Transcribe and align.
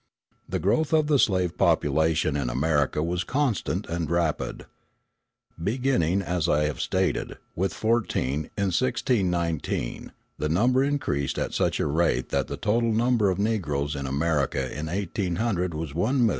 The 0.49 0.57
growth 0.57 0.93
of 0.93 1.05
the 1.05 1.19
slave 1.19 1.59
population 1.59 2.35
in 2.35 2.49
America 2.49 3.03
was 3.03 3.23
constant 3.23 3.85
and 3.87 4.09
rapid. 4.09 4.65
Beginning, 5.63 6.23
as 6.23 6.49
I 6.49 6.63
have 6.63 6.81
stated, 6.81 7.37
with 7.55 7.71
fourteen, 7.71 8.45
in 8.57 8.73
1619, 8.73 10.11
the 10.39 10.49
number 10.49 10.83
increased 10.83 11.37
at 11.37 11.53
such 11.53 11.79
a 11.79 11.85
rate 11.85 12.29
that 12.29 12.47
the 12.47 12.57
total 12.57 12.91
number 12.91 13.29
of 13.29 13.37
Negroes 13.37 13.95
in 13.95 14.07
America 14.07 14.63
in 14.75 14.87
1800 14.87 15.75
was 15.75 15.93
1,001,463. 15.93 16.29